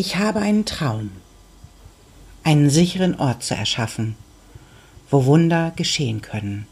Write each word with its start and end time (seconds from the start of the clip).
Ich 0.00 0.16
habe 0.16 0.40
einen 0.40 0.64
Traum, 0.64 1.10
einen 2.42 2.70
sicheren 2.70 3.20
Ort 3.20 3.42
zu 3.42 3.54
erschaffen, 3.54 4.16
wo 5.10 5.26
Wunder 5.26 5.74
geschehen 5.76 6.22
können, 6.22 6.66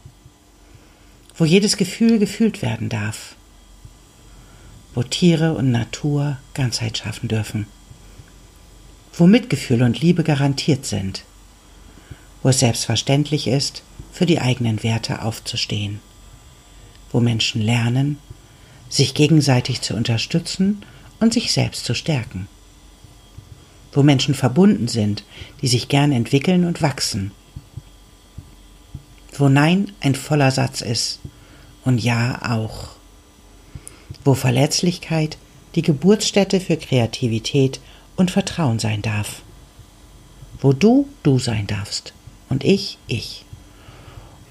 wo 1.37 1.45
jedes 1.45 1.77
Gefühl 1.77 2.17
gefühlt 2.17 2.63
werden 2.63 2.89
darf, 2.89 3.35
wo 4.95 5.03
Tiere 5.03 5.53
und 5.53 5.69
Natur 5.69 6.39
Ganzheit 6.55 6.97
schaffen 6.97 7.27
dürfen, 7.27 7.67
wo 9.13 9.27
Mitgefühl 9.27 9.83
und 9.83 10.01
Liebe 10.01 10.23
garantiert 10.23 10.87
sind, 10.87 11.23
wo 12.41 12.49
es 12.49 12.57
selbstverständlich 12.57 13.45
ist, 13.45 13.83
für 14.11 14.25
die 14.25 14.41
eigenen 14.41 14.81
Werte 14.81 15.21
aufzustehen, 15.21 15.99
wo 17.11 17.19
Menschen 17.19 17.61
lernen, 17.61 18.17
sich 18.89 19.13
gegenseitig 19.13 19.81
zu 19.81 19.93
unterstützen 19.93 20.83
und 21.19 21.31
sich 21.31 21.53
selbst 21.53 21.85
zu 21.85 21.93
stärken, 21.93 22.47
wo 23.91 24.03
Menschen 24.03 24.35
verbunden 24.35 24.87
sind, 24.87 25.23
die 25.61 25.67
sich 25.67 25.87
gern 25.87 26.11
entwickeln 26.11 26.65
und 26.65 26.81
wachsen, 26.81 27.31
wo 29.37 29.49
Nein 29.49 29.91
ein 30.01 30.15
voller 30.15 30.51
Satz 30.51 30.81
ist 30.81 31.19
und 31.85 31.99
Ja 32.03 32.39
auch, 32.51 32.89
wo 34.23 34.33
Verletzlichkeit 34.33 35.37
die 35.75 35.81
Geburtsstätte 35.81 36.59
für 36.59 36.77
Kreativität 36.77 37.79
und 38.15 38.31
Vertrauen 38.31 38.79
sein 38.79 39.01
darf, 39.01 39.41
wo 40.61 40.73
du 40.73 41.07
du 41.23 41.39
sein 41.39 41.67
darfst 41.67 42.13
und 42.49 42.63
ich 42.63 42.97
ich 43.07 43.45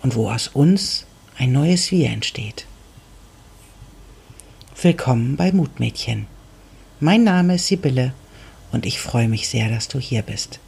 und 0.03 0.15
wo 0.15 0.31
aus 0.31 0.49
uns 0.49 1.05
ein 1.37 1.53
neues 1.53 1.91
Wir 1.91 2.09
entsteht. 2.09 2.67
Willkommen 4.81 5.37
bei 5.37 5.53
Mutmädchen. 5.53 6.27
Mein 7.01 7.25
Name 7.25 7.57
ist 7.57 7.67
Sibylle 7.67 8.15
und 8.73 8.87
ich 8.87 9.01
freue 9.01 9.29
mich 9.29 9.49
sehr, 9.49 9.69
dass 9.69 9.89
du 9.89 9.99
hier 9.99 10.23
bist. 10.23 10.61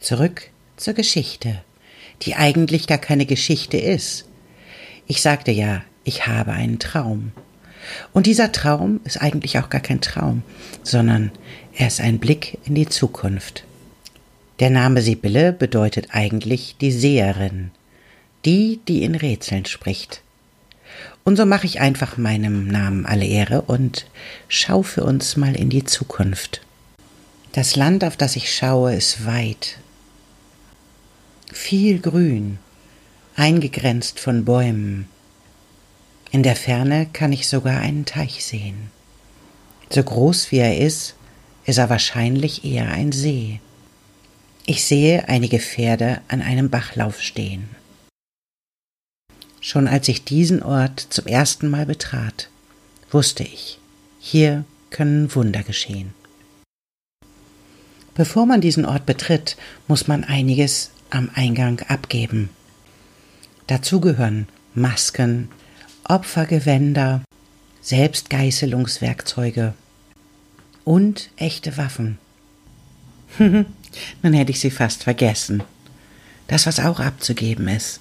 Zurück 0.00 0.50
zur 0.76 0.92
Geschichte, 0.92 1.62
die 2.22 2.34
eigentlich 2.34 2.86
gar 2.86 2.98
keine 2.98 3.26
Geschichte 3.26 3.76
ist. 3.76 4.24
Ich 5.06 5.22
sagte 5.22 5.50
ja, 5.50 5.82
ich 6.04 6.26
habe 6.26 6.52
einen 6.52 6.78
Traum. 6.78 7.32
Und 8.12 8.26
dieser 8.26 8.52
Traum 8.52 9.00
ist 9.04 9.20
eigentlich 9.20 9.58
auch 9.58 9.68
gar 9.68 9.80
kein 9.80 10.00
Traum, 10.00 10.42
sondern 10.82 11.32
er 11.74 11.88
ist 11.88 12.00
ein 12.00 12.18
Blick 12.18 12.58
in 12.64 12.74
die 12.74 12.88
Zukunft. 12.88 13.64
Der 14.60 14.70
Name 14.70 15.02
Sibylle 15.02 15.52
bedeutet 15.52 16.08
eigentlich 16.10 16.76
die 16.80 16.92
Seherin, 16.92 17.72
die, 18.44 18.80
die 18.86 19.02
in 19.02 19.16
Rätseln 19.16 19.64
spricht. 19.64 20.22
Und 21.24 21.36
so 21.36 21.46
mache 21.46 21.66
ich 21.66 21.80
einfach 21.80 22.16
meinem 22.16 22.68
Namen 22.68 23.06
alle 23.06 23.26
Ehre 23.26 23.62
und 23.62 24.06
schau 24.48 24.82
für 24.82 25.04
uns 25.04 25.36
mal 25.36 25.56
in 25.56 25.70
die 25.70 25.84
Zukunft. 25.84 26.60
Das 27.52 27.76
Land, 27.76 28.04
auf 28.04 28.16
das 28.16 28.36
ich 28.36 28.54
schaue, 28.54 28.94
ist 28.94 29.26
weit 29.26 29.78
viel 31.52 32.00
Grün, 32.00 32.58
eingegrenzt 33.36 34.18
von 34.18 34.44
Bäumen. 34.44 35.06
In 36.30 36.42
der 36.42 36.56
Ferne 36.56 37.06
kann 37.12 37.32
ich 37.32 37.46
sogar 37.46 37.80
einen 37.80 38.06
Teich 38.06 38.44
sehen. 38.44 38.90
So 39.90 40.02
groß 40.02 40.50
wie 40.50 40.58
er 40.58 40.78
ist, 40.78 41.14
ist 41.66 41.78
er 41.78 41.90
wahrscheinlich 41.90 42.64
eher 42.64 42.88
ein 42.88 43.12
See. 43.12 43.60
Ich 44.64 44.84
sehe 44.84 45.28
einige 45.28 45.58
Pferde 45.58 46.22
an 46.28 46.40
einem 46.40 46.70
Bachlauf 46.70 47.20
stehen. 47.20 47.68
Schon 49.60 49.86
als 49.86 50.08
ich 50.08 50.24
diesen 50.24 50.62
Ort 50.62 51.00
zum 51.10 51.26
ersten 51.26 51.68
Mal 51.68 51.86
betrat, 51.86 52.48
wusste 53.10 53.42
ich, 53.42 53.78
hier 54.18 54.64
können 54.90 55.34
Wunder 55.34 55.62
geschehen. 55.62 56.14
Bevor 58.14 58.46
man 58.46 58.60
diesen 58.60 58.84
Ort 58.84 59.06
betritt, 59.06 59.56
muss 59.88 60.08
man 60.08 60.24
einiges 60.24 60.90
am 61.12 61.30
Eingang 61.34 61.80
abgeben. 61.88 62.48
Dazu 63.66 64.00
gehören 64.00 64.48
Masken, 64.74 65.50
Opfergewänder, 66.04 67.22
Selbstgeißelungswerkzeuge 67.82 69.74
und 70.84 71.30
echte 71.36 71.76
Waffen. 71.76 72.18
Nun 73.38 74.32
hätte 74.32 74.50
ich 74.50 74.60
sie 74.60 74.70
fast 74.70 75.04
vergessen. 75.04 75.62
Das, 76.48 76.66
was 76.66 76.80
auch 76.80 76.98
abzugeben 77.00 77.68
ist, 77.68 78.00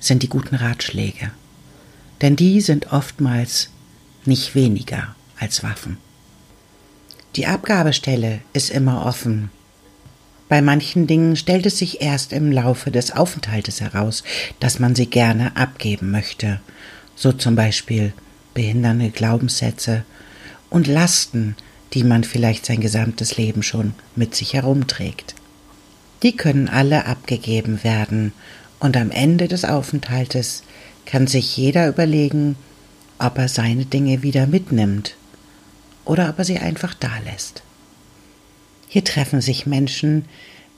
sind 0.00 0.22
die 0.22 0.28
guten 0.28 0.54
Ratschläge. 0.54 1.32
Denn 2.22 2.36
die 2.36 2.60
sind 2.60 2.92
oftmals 2.92 3.70
nicht 4.24 4.54
weniger 4.54 5.14
als 5.38 5.62
Waffen. 5.62 5.98
Die 7.36 7.46
Abgabestelle 7.46 8.40
ist 8.52 8.70
immer 8.70 9.04
offen 9.04 9.50
bei 10.48 10.60
manchen 10.60 11.06
Dingen 11.06 11.36
stellt 11.36 11.66
es 11.66 11.78
sich 11.78 12.02
erst 12.02 12.32
im 12.32 12.52
Laufe 12.52 12.90
des 12.90 13.12
Aufenthaltes 13.12 13.80
heraus, 13.80 14.22
dass 14.60 14.78
man 14.78 14.94
sie 14.94 15.06
gerne 15.06 15.56
abgeben 15.56 16.10
möchte, 16.10 16.60
so 17.16 17.32
zum 17.32 17.56
Beispiel 17.56 18.12
behindernde 18.52 19.10
Glaubenssätze 19.10 20.04
und 20.70 20.86
Lasten, 20.86 21.56
die 21.92 22.04
man 22.04 22.24
vielleicht 22.24 22.66
sein 22.66 22.80
gesamtes 22.80 23.36
Leben 23.36 23.62
schon 23.62 23.94
mit 24.16 24.34
sich 24.34 24.54
herumträgt. 24.54 25.34
Die 26.22 26.36
können 26.36 26.68
alle 26.68 27.06
abgegeben 27.06 27.84
werden, 27.84 28.32
und 28.80 28.96
am 28.98 29.10
Ende 29.10 29.48
des 29.48 29.64
Aufenthaltes 29.64 30.62
kann 31.06 31.26
sich 31.26 31.56
jeder 31.56 31.88
überlegen, 31.88 32.56
ob 33.18 33.38
er 33.38 33.48
seine 33.48 33.86
Dinge 33.86 34.22
wieder 34.22 34.46
mitnimmt 34.46 35.16
oder 36.04 36.28
ob 36.28 36.38
er 36.38 36.44
sie 36.44 36.58
einfach 36.58 36.92
dalässt. 36.92 37.63
Hier 38.94 39.02
treffen 39.02 39.40
sich 39.40 39.66
Menschen, 39.66 40.24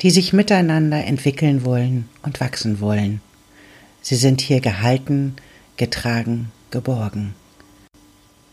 die 0.00 0.08
sich 0.08 0.32
miteinander 0.32 1.04
entwickeln 1.04 1.66
wollen 1.66 2.08
und 2.22 2.40
wachsen 2.40 2.80
wollen. 2.80 3.20
Sie 4.00 4.14
sind 4.16 4.40
hier 4.40 4.62
gehalten, 4.62 5.36
getragen, 5.76 6.50
geborgen. 6.70 7.34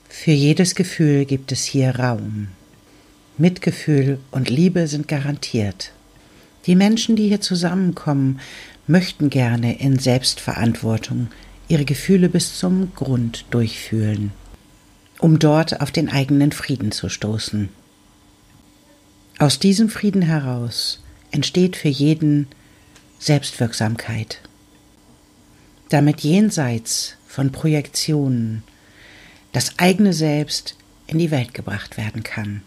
Für 0.10 0.32
jedes 0.32 0.76
Gefühl 0.76 1.24
gibt 1.24 1.54
es 1.54 1.64
hier 1.64 1.98
Raum. 1.98 2.50
Mitgefühl 3.38 4.20
und 4.32 4.50
Liebe 4.50 4.86
sind 4.88 5.08
garantiert. 5.08 5.94
Die 6.66 6.76
Menschen, 6.76 7.16
die 7.16 7.30
hier 7.30 7.40
zusammenkommen, 7.40 8.42
möchten 8.86 9.30
gerne 9.30 9.80
in 9.80 9.98
Selbstverantwortung 9.98 11.30
ihre 11.70 11.86
Gefühle 11.86 12.28
bis 12.28 12.60
zum 12.60 12.94
Grund 12.96 13.46
durchfühlen, 13.50 14.34
um 15.20 15.40
dort 15.40 15.80
auf 15.80 15.92
den 15.92 16.10
eigenen 16.10 16.52
Frieden 16.52 16.92
zu 16.92 17.08
stoßen. 17.08 17.70
Aus 19.44 19.60
diesem 19.60 19.90
Frieden 19.90 20.22
heraus 20.22 21.02
entsteht 21.32 21.76
für 21.76 21.90
jeden 21.90 22.48
Selbstwirksamkeit, 23.20 24.40
damit 25.90 26.22
jenseits 26.22 27.16
von 27.28 27.52
Projektionen 27.52 28.64
das 29.52 29.80
eigene 29.80 30.14
Selbst 30.14 30.78
in 31.08 31.20
die 31.20 31.30
Welt 31.30 31.54
gebracht 31.54 31.98
werden 31.98 32.24
kann. 32.24 32.62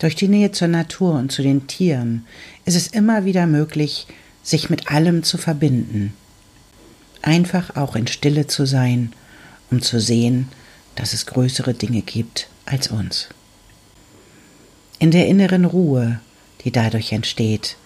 Durch 0.00 0.16
die 0.16 0.26
Nähe 0.26 0.50
zur 0.50 0.66
Natur 0.66 1.14
und 1.14 1.30
zu 1.30 1.40
den 1.40 1.68
Tieren 1.68 2.26
ist 2.64 2.74
es 2.74 2.88
immer 2.88 3.24
wieder 3.24 3.46
möglich, 3.46 4.08
sich 4.42 4.70
mit 4.70 4.90
allem 4.90 5.22
zu 5.22 5.38
verbinden, 5.38 6.14
einfach 7.22 7.76
auch 7.76 7.94
in 7.94 8.08
Stille 8.08 8.48
zu 8.48 8.66
sein, 8.66 9.12
um 9.70 9.80
zu 9.80 10.00
sehen, 10.00 10.48
dass 10.96 11.12
es 11.12 11.26
größere 11.26 11.74
Dinge 11.74 12.02
gibt 12.02 12.48
als 12.66 12.88
uns 12.88 13.28
in 15.00 15.10
der 15.10 15.26
inneren 15.26 15.64
Ruhe, 15.64 16.20
die 16.62 16.70
dadurch 16.70 17.12
entsteht, 17.12 17.76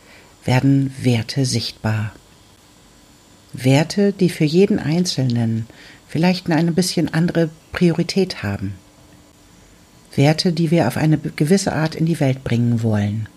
werden 0.44 0.92
Werte 1.00 1.46
sichtbar. 1.46 2.12
Werte, 3.52 4.12
die 4.12 4.28
für 4.28 4.44
jeden 4.44 4.80
Einzelnen 4.80 5.66
vielleicht 6.08 6.50
eine 6.50 6.72
bisschen 6.72 7.14
andere 7.14 7.50
Priorität 7.70 8.42
haben. 8.42 8.74
Werte, 10.16 10.52
die 10.52 10.72
wir 10.72 10.88
auf 10.88 10.96
eine 10.96 11.16
gewisse 11.16 11.72
Art 11.72 11.94
in 11.94 12.04
die 12.04 12.18
Welt 12.18 12.42
bringen 12.42 12.82
wollen. 12.82 13.28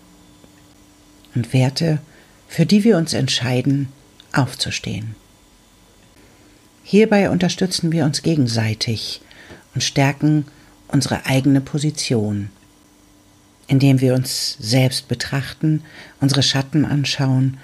Und 1.36 1.52
Werte, 1.52 2.00
für 2.48 2.66
die 2.66 2.82
wir 2.82 2.96
uns 2.96 3.12
entscheiden, 3.14 3.88
aufzustehen. 4.32 5.14
Hierbei 6.82 7.30
unterstützen 7.30 7.92
wir 7.92 8.04
uns 8.04 8.22
gegenseitig 8.22 9.20
und 9.74 9.84
stärken 9.84 10.46
unsere 10.88 11.26
eigene 11.26 11.60
Position 11.60 12.50
indem 13.68 14.00
wir 14.00 14.14
uns 14.14 14.56
selbst 14.58 15.08
betrachten, 15.08 15.82
unsere 16.20 16.42
Schatten 16.42 16.84
anschauen 16.84 17.58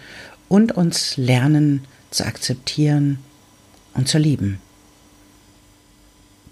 und 0.48 0.72
uns 0.72 1.16
lernen 1.16 1.84
zu 2.10 2.24
akzeptieren 2.24 3.18
und 3.94 4.08
zu 4.08 4.18
lieben. 4.18 4.60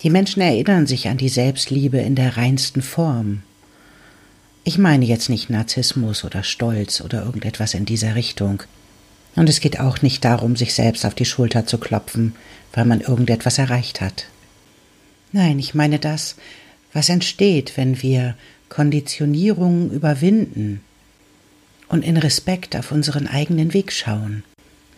Die 0.02 0.10
Menschen 0.10 0.42
erinnern 0.42 0.86
sich 0.86 1.06
an 1.06 1.18
die 1.18 1.28
Selbstliebe 1.28 1.98
in 1.98 2.16
der 2.16 2.36
reinsten 2.36 2.82
Form. 2.82 3.42
Ich 4.64 4.78
meine 4.78 5.04
jetzt 5.04 5.28
nicht 5.28 5.50
Narzissmus 5.50 6.24
oder 6.24 6.42
Stolz 6.42 7.00
oder 7.00 7.24
irgendetwas 7.24 7.74
in 7.74 7.84
dieser 7.84 8.16
Richtung. 8.16 8.62
Und 9.36 9.48
es 9.48 9.60
geht 9.60 9.80
auch 9.80 10.02
nicht 10.02 10.24
darum, 10.24 10.56
sich 10.56 10.74
selbst 10.74 11.06
auf 11.06 11.14
die 11.14 11.24
Schulter 11.24 11.66
zu 11.66 11.78
klopfen, 11.78 12.34
weil 12.72 12.84
man 12.84 13.00
irgendetwas 13.00 13.58
erreicht 13.58 14.00
hat. 14.00 14.26
Nein, 15.30 15.58
ich 15.58 15.74
meine 15.74 15.98
das, 15.98 16.36
was 16.92 17.08
entsteht, 17.08 17.76
wenn 17.76 18.02
wir 18.02 18.36
Konditionierungen 18.72 19.90
überwinden 19.90 20.80
und 21.88 22.02
in 22.02 22.16
Respekt 22.16 22.74
auf 22.74 22.90
unseren 22.90 23.26
eigenen 23.26 23.74
Weg 23.74 23.92
schauen, 23.92 24.44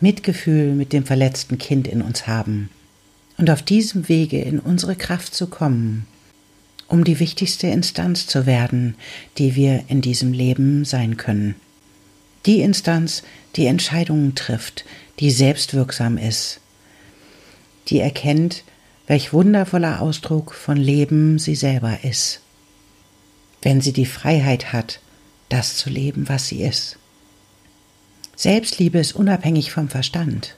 Mitgefühl 0.01 0.75
mit 0.75 0.93
dem 0.93 1.05
verletzten 1.05 1.59
Kind 1.59 1.89
in 1.89 2.01
uns 2.01 2.29
haben 2.29 2.71
und 3.37 3.51
auf 3.51 3.63
diesem 3.63 4.09
Wege 4.09 4.41
in 4.41 4.61
unsere 4.61 4.95
Kraft 4.95 5.35
zu 5.35 5.49
kommen, 5.49 6.07
um 6.87 7.03
die 7.03 7.19
wichtigste 7.19 7.67
Instanz 7.67 8.29
zu 8.29 8.47
werden, 8.47 8.95
die 9.39 9.57
wir 9.57 9.83
in 9.89 10.01
diesem 10.03 10.33
Leben 10.33 10.85
sein 10.85 11.17
können. 11.17 11.57
Die 12.47 12.61
Instanz, 12.61 13.25
die 13.57 13.67
Entscheidungen 13.67 14.37
trifft, 14.37 14.85
die 15.19 15.33
selbstwirksam 15.33 16.17
ist, 16.17 16.61
die 17.89 17.99
erkennt, 17.99 18.63
welch 19.09 19.33
wundervoller 19.33 20.01
Ausdruck 20.01 20.55
von 20.55 20.77
Leben 20.77 21.41
sie 21.41 21.57
selber 21.57 22.05
ist, 22.05 22.41
wenn 23.65 23.81
sie 23.81 23.93
die 23.93 24.07
Freiheit 24.07 24.73
hat, 24.73 25.01
das 25.49 25.77
zu 25.77 25.91
leben, 25.91 26.29
was 26.29 26.47
sie 26.49 26.63
ist. 26.63 26.99
Selbstliebe 28.37 28.99
ist 28.99 29.15
unabhängig 29.15 29.73
vom 29.73 29.89
Verstand. 29.89 30.57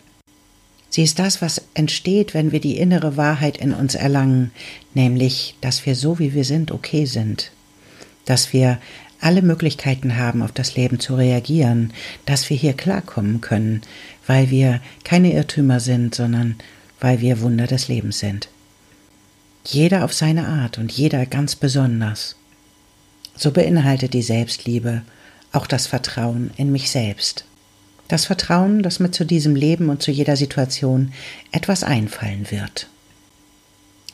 Sie 0.91 1.03
ist 1.03 1.19
das, 1.19 1.43
was 1.43 1.63
entsteht, 1.75 2.35
wenn 2.35 2.53
wir 2.53 2.61
die 2.61 2.79
innere 2.79 3.17
Wahrheit 3.17 3.59
in 3.59 3.73
uns 3.73 3.95
erlangen, 3.95 4.51
nämlich, 4.95 5.57
dass 5.61 5.85
wir 5.85 5.95
so 5.95 6.19
wie 6.19 6.35
wir 6.35 6.45
sind 6.45 6.71
okay 6.71 7.07
sind, 7.07 7.53
dass 8.25 8.53
wir 8.53 8.79
alle 9.21 9.43
Möglichkeiten 9.43 10.17
haben, 10.17 10.43
auf 10.43 10.53
das 10.53 10.75
Leben 10.75 11.01
zu 11.01 11.15
reagieren, 11.15 11.93
dass 12.25 12.51
wir 12.51 12.57
hier 12.57 12.75
klarkommen 12.75 13.41
können, 13.41 13.83
weil 14.27 14.51
wir 14.51 14.81
keine 15.05 15.33
Irrtümer 15.33 15.81
sind, 15.81 16.15
sondern 16.15 16.57
weil 17.01 17.21
wir 17.21 17.41
Wunder 17.41 17.67
des 17.67 17.89
Lebens 17.89 18.19
sind. 18.19 18.49
Jeder 19.65 20.05
auf 20.05 20.13
seine 20.13 20.47
Art 20.47 20.79
und 20.79 20.93
jeder 20.93 21.27
ganz 21.27 21.57
besonders. 21.57 22.37
So 23.37 23.51
beinhaltet 23.51 24.15
die 24.15 24.23
Selbstliebe 24.23 25.03
auch 25.53 25.67
das 25.67 25.87
Vertrauen 25.87 26.51
in 26.57 26.73
mich 26.73 26.91
selbst. 26.91 27.45
Das 28.09 28.25
Vertrauen, 28.25 28.83
dass 28.83 29.01
mir 29.01 29.11
zu 29.11 29.25
diesem 29.25 29.57
Leben 29.57 29.89
und 29.89 30.03
zu 30.03 30.11
jeder 30.11 30.37
Situation 30.37 31.13
etwas 31.51 31.83
einfallen 31.83 32.51
wird. 32.51 32.89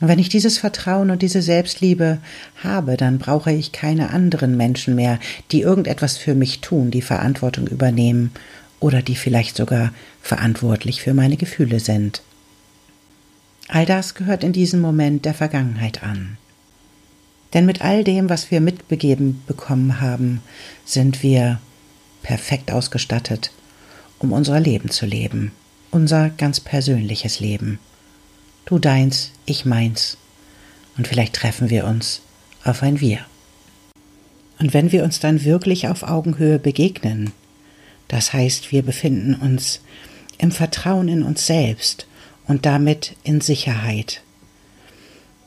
Und 0.01 0.07
wenn 0.07 0.19
ich 0.19 0.29
dieses 0.29 0.57
Vertrauen 0.57 1.11
und 1.11 1.21
diese 1.21 1.41
Selbstliebe 1.41 2.17
habe, 2.63 2.97
dann 2.97 3.19
brauche 3.19 3.51
ich 3.51 3.71
keine 3.71 4.09
anderen 4.09 4.57
Menschen 4.57 4.95
mehr, 4.95 5.19
die 5.51 5.61
irgendetwas 5.61 6.17
für 6.17 6.33
mich 6.33 6.61
tun, 6.61 6.91
die 6.91 7.01
Verantwortung 7.01 7.67
übernehmen 7.67 8.31
oder 8.79 9.01
die 9.01 9.15
vielleicht 9.15 9.55
sogar 9.55 9.93
verantwortlich 10.21 11.01
für 11.01 11.13
meine 11.13 11.37
Gefühle 11.37 11.79
sind. 11.79 12.21
All 13.69 13.85
das 13.85 14.15
gehört 14.15 14.43
in 14.43 14.51
diesem 14.51 14.81
Moment 14.81 15.25
der 15.25 15.33
Vergangenheit 15.33 16.03
an. 16.03 16.37
Denn 17.53 17.65
mit 17.65 17.81
all 17.81 18.03
dem, 18.03 18.29
was 18.29 18.51
wir 18.51 18.61
mitbegeben 18.61 19.43
bekommen 19.47 20.01
haben, 20.01 20.41
sind 20.85 21.21
wir 21.21 21.59
perfekt 22.23 22.71
ausgestattet, 22.71 23.51
um 24.19 24.31
unser 24.31 24.59
Leben 24.59 24.89
zu 24.89 25.05
leben, 25.05 25.51
unser 25.91 26.29
ganz 26.29 26.59
persönliches 26.59 27.39
Leben. 27.39 27.79
Du 28.65 28.79
deins, 28.79 29.31
ich 29.45 29.65
meins, 29.65 30.17
und 30.97 31.07
vielleicht 31.07 31.33
treffen 31.35 31.69
wir 31.69 31.85
uns 31.85 32.21
auf 32.63 32.81
ein 32.81 32.99
Wir. 33.01 33.19
Und 34.59 34.73
wenn 34.73 34.91
wir 34.91 35.03
uns 35.03 35.19
dann 35.19 35.43
wirklich 35.43 35.87
auf 35.87 36.03
Augenhöhe 36.03 36.59
begegnen, 36.59 37.31
das 38.07 38.33
heißt, 38.33 38.71
wir 38.71 38.83
befinden 38.83 39.35
uns 39.35 39.81
im 40.37 40.51
Vertrauen 40.51 41.07
in 41.07 41.23
uns 41.23 41.45
selbst 41.45 42.07
und 42.47 42.65
damit 42.65 43.15
in 43.23 43.41
Sicherheit. 43.41 44.21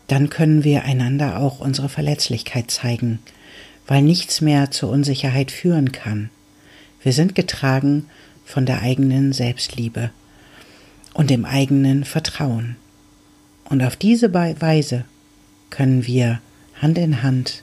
Dann 0.07 0.31
können 0.31 0.65
wir 0.65 0.85
einander 0.85 1.39
auch 1.39 1.61
unsere 1.61 1.89
Verletzlichkeit 1.89 2.71
zeigen, 2.71 3.19
weil 3.87 4.03
nichts 4.03 4.41
mehr 4.41 4.71
zur 4.71 4.91
Unsicherheit 4.91 5.51
führen 5.51 5.93
kann. 5.93 6.31
Wir 7.03 7.13
sind 7.13 7.35
getragen 7.35 8.07
von 8.45 8.67
der 8.67 8.83
eigenen 8.83 9.33
Selbstliebe 9.33 10.11
und 11.15 11.31
dem 11.31 11.45
eigenen 11.45 12.05
Vertrauen. 12.05 12.77
Und 13.65 13.83
auf 13.83 13.97
diese 13.97 14.33
Weise 14.33 15.05
können 15.71 16.07
wir 16.07 16.41
Hand 16.81 16.99
in 16.99 17.23
Hand 17.23 17.63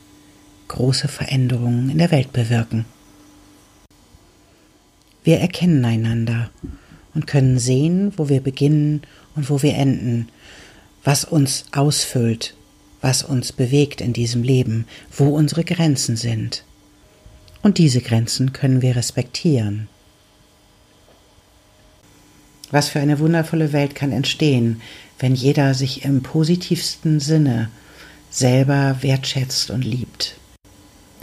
große 0.67 1.07
Veränderungen 1.07 1.89
in 1.89 1.97
der 1.97 2.11
Welt 2.11 2.33
bewirken. 2.33 2.85
Wir 5.23 5.39
erkennen 5.39 5.85
einander 5.85 6.49
und 7.13 7.27
können 7.27 7.59
sehen, 7.59 8.11
wo 8.17 8.27
wir 8.27 8.41
beginnen 8.41 9.03
und 9.35 9.49
wo 9.49 9.61
wir 9.61 9.75
enden, 9.75 10.27
was 11.03 11.25
uns 11.25 11.65
ausfüllt, 11.71 12.55
was 13.01 13.23
uns 13.23 13.51
bewegt 13.51 14.01
in 14.01 14.13
diesem 14.13 14.43
Leben, 14.43 14.85
wo 15.15 15.27
unsere 15.35 15.63
Grenzen 15.63 16.15
sind. 16.15 16.63
Und 17.61 17.77
diese 17.77 18.01
Grenzen 18.01 18.53
können 18.53 18.81
wir 18.81 18.95
respektieren. 18.95 19.87
Was 22.71 22.89
für 22.89 22.99
eine 22.99 23.19
wundervolle 23.19 23.71
Welt 23.71 23.95
kann 23.95 24.11
entstehen, 24.11 24.81
wenn 25.19 25.35
jeder 25.35 25.73
sich 25.73 26.05
im 26.05 26.23
positivsten 26.23 27.19
Sinne 27.19 27.69
selber 28.29 28.97
wertschätzt 29.01 29.69
und 29.69 29.83
liebt. 29.83 30.35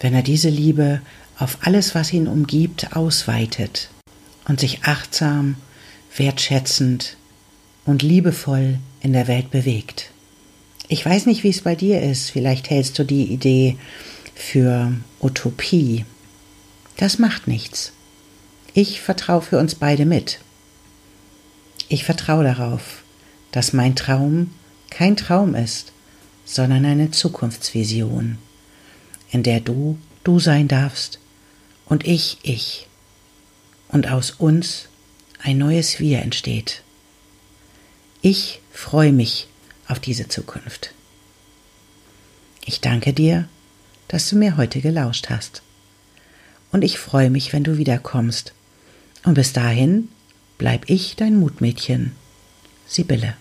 Wenn 0.01 0.15
er 0.15 0.23
diese 0.23 0.49
Liebe 0.49 1.01
auf 1.39 1.59
alles, 1.63 1.95
was 1.95 2.13
ihn 2.13 2.29
umgibt, 2.29 2.95
ausweitet 2.95 3.91
und 4.47 4.61
sich 4.61 4.85
achtsam, 4.85 5.57
wertschätzend 6.17 7.17
und 7.91 8.03
liebevoll 8.03 8.79
in 9.01 9.13
der 9.13 9.27
Welt 9.27 9.51
bewegt. 9.51 10.13
Ich 10.87 11.05
weiß 11.05 11.27
nicht, 11.27 11.43
wie 11.43 11.51
es 11.51 11.63
bei 11.63 11.75
dir 11.75 12.01
ist. 12.01 12.31
Vielleicht 12.31 12.71
hältst 12.71 12.97
du 13.01 13.05
die 13.05 13.25
Idee 13.25 13.77
für 14.37 14.93
Utopie. 15.21 16.05
Das 16.97 17.19
macht 17.19 17.49
nichts. 17.49 17.93
Ich 18.75 19.01
vertraue 19.01 19.43
für 19.43 19.59
uns 19.59 19.75
beide 19.75 20.07
mit. 20.07 20.39
Ich 21.89 22.05
vertraue 22.05 22.45
darauf, 22.45 23.03
dass 23.51 23.73
mein 23.73 23.97
Traum 23.97 24.53
kein 24.89 25.17
Traum 25.17 25.57
ist, 25.57 25.93
sondern 26.45 26.85
eine 26.85 27.11
Zukunftsvision, 27.11 28.39
in 29.33 29.43
der 29.43 29.59
du 29.59 29.99
du 30.23 30.39
sein 30.39 30.69
darfst 30.69 31.19
und 31.87 32.07
ich 32.07 32.39
ich 32.43 32.87
und 33.89 34.09
aus 34.09 34.31
uns 34.31 34.87
ein 35.43 35.59
neues 35.59 35.99
Wir 35.99 36.21
entsteht. 36.21 36.85
Ich 38.23 38.61
freue 38.71 39.13
mich 39.13 39.49
auf 39.89 39.99
diese 39.99 40.29
Zukunft. 40.29 40.93
Ich 42.67 42.83
danke 42.83 43.15
dir, 43.15 43.49
dass 44.09 44.29
du 44.29 44.37
mir 44.37 44.59
heute 44.59 44.83
gelauscht 44.83 45.31
hast. 45.31 45.63
Und 46.71 46.83
ich 46.83 46.99
freue 46.99 47.31
mich, 47.31 47.55
wenn 47.55 47.65
du 47.65 47.79
wiederkommst. 47.79 48.53
Und 49.25 49.35
bis 49.35 49.55
dahin 49.55 50.09
bleib 50.59 50.91
ich 50.91 51.17
dein 51.17 51.37
Mutmädchen, 51.37 52.13
Sibylle. 52.87 53.37